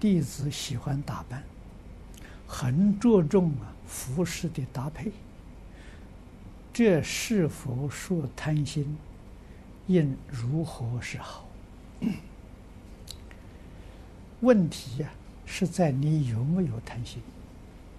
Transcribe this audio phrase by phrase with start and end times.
[0.00, 1.42] 弟子喜欢打扮，
[2.46, 5.10] 很着重啊服饰的搭配，
[6.72, 8.96] 这是否属贪心？
[9.88, 11.48] 应如何是好？
[14.40, 15.10] 问题呀、啊，
[15.46, 17.20] 是在你有没有贪心。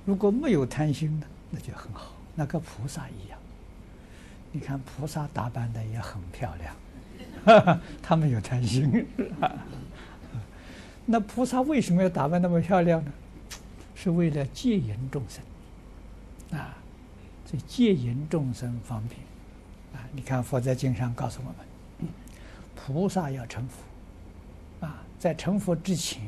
[0.06, 3.38] 如果没有贪心呢，那就很好，那跟菩萨一样。
[4.52, 6.76] 你看菩萨打扮的也很漂亮，
[7.44, 9.06] 哈哈，他们有贪心。
[11.12, 13.12] 那菩萨为什么要打扮那么漂亮呢？
[13.96, 15.44] 是为了接引众生
[16.60, 16.78] 啊，
[17.48, 19.20] 这接引众生方便
[19.92, 20.06] 啊。
[20.12, 22.10] 你看佛在经上告诉我们，
[22.76, 26.22] 菩萨要成佛啊，在成佛之前，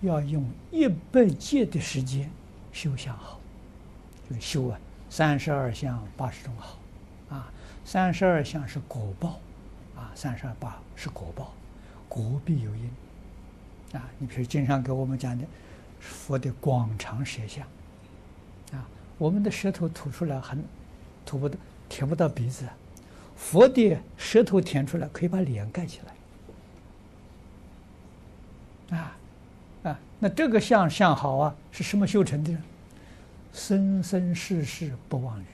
[0.00, 2.30] 要用一百劫的时间
[2.72, 3.38] 修相好，
[4.26, 6.78] 就是修啊三十二相八十种好
[7.28, 7.52] 啊。
[7.84, 9.38] 三十二相是果报
[9.94, 11.52] 啊，三十二八是果报，
[12.08, 12.90] 果必有因。
[13.92, 15.44] 啊，你比如经常给我们讲的
[16.00, 17.66] 佛的广长舌相，
[18.72, 20.64] 啊，我们的舌头吐出来很
[21.26, 21.56] 吐不到，
[21.88, 22.66] 舔不到鼻子，
[23.36, 26.00] 佛的舌头舔出来可以把脸盖起
[28.90, 29.16] 来，啊
[29.84, 32.58] 啊，那这个相相好啊，是什么修成的呢？
[33.52, 35.44] 生生世世不忘语，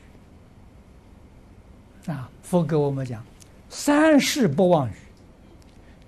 [2.10, 3.24] 啊，佛给我们讲
[3.68, 4.92] 三世不忘语，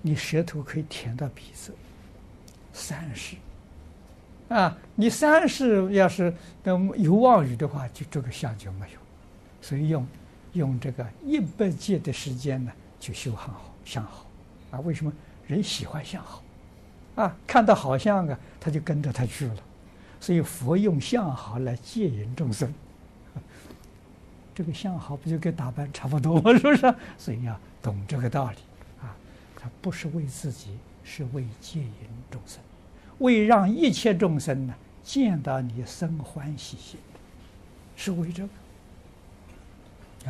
[0.01, 1.75] 你舌头可以舔到鼻子。
[2.73, 3.35] 三世，
[4.49, 6.33] 啊，你三世要是
[6.97, 8.99] 有妄语的话，就这个相就没有，
[9.61, 10.07] 所以用
[10.53, 14.25] 用这个一百劫的时间呢，就修很好相好，
[14.71, 15.11] 啊，为什么
[15.47, 16.43] 人喜欢相好？
[17.15, 19.57] 啊，看到好相啊，他就跟着他去了，
[20.19, 22.73] 所以佛用相好来戒引众生，
[24.55, 26.53] 这个相好不就跟打扮差不多吗？
[26.57, 26.95] 是不是？
[27.17, 28.57] 所以要懂这个道理，
[29.01, 29.15] 啊，
[29.57, 30.77] 他不是为自己。
[31.03, 31.89] 是为接引
[32.29, 32.59] 众生，
[33.19, 36.99] 为让一切众生呢见到你生欢喜心，
[37.95, 38.49] 是为这个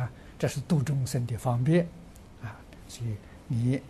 [0.02, 1.86] 啊，这是度众生的方便
[2.42, 2.56] 啊。
[2.88, 3.16] 所以
[3.48, 3.80] 你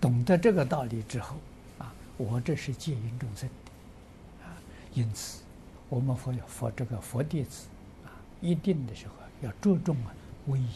[0.00, 1.36] 懂得这个道理之后
[1.78, 4.52] 啊，我这是接引众生的啊。
[4.94, 5.42] 因此，
[5.88, 7.66] 我们佛有佛这个佛弟子
[8.04, 10.12] 啊，一定的时候要注重啊
[10.46, 10.68] 威仪。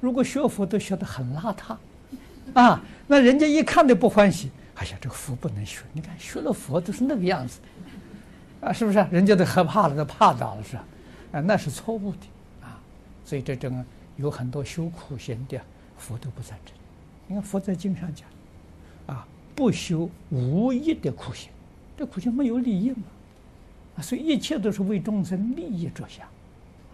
[0.00, 1.76] 如果学佛都学得很邋遢。
[2.54, 4.50] 啊，那人家一看都不欢喜。
[4.74, 5.82] 哎呀，这个佛不能学。
[5.92, 7.60] 你看学了佛都是那个样子，
[8.62, 9.06] 啊，是不是？
[9.10, 10.84] 人家都害怕了，都怕倒了，是吧？
[11.32, 12.18] 啊，那是错误的
[12.62, 12.80] 啊。
[13.24, 13.84] 所以这种
[14.16, 15.60] 有很多修苦行的，
[15.98, 16.74] 佛都不赞成。
[17.26, 18.26] 你看佛在经上讲，
[19.06, 21.50] 啊，不修无益的苦行，
[21.96, 23.02] 这苦行没有利益嘛。
[24.02, 26.26] 所以一切都是为众生利益着想，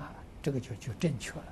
[0.00, 0.11] 啊，
[0.43, 1.44] 这个就就正确了。